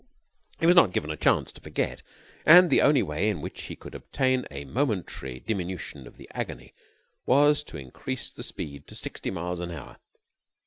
He 0.59 0.65
was 0.65 0.75
not 0.75 0.93
given 0.93 1.11
a 1.11 1.15
chance 1.15 1.51
to 1.51 1.61
forget, 1.61 2.01
and 2.43 2.71
the 2.71 2.81
only 2.81 3.03
way 3.03 3.29
in 3.29 3.39
which 3.39 3.65
he 3.65 3.75
could 3.75 3.93
obtain 3.93 4.47
a 4.49 4.65
momentary 4.65 5.41
diminution 5.41 6.07
of 6.07 6.17
the 6.17 6.27
agony 6.33 6.73
was 7.27 7.61
to 7.65 7.77
increase 7.77 8.31
the 8.31 8.41
speed 8.41 8.87
to 8.87 8.95
sixty 8.95 9.29
miles 9.29 9.59
an 9.59 9.69
hour. 9.69 9.97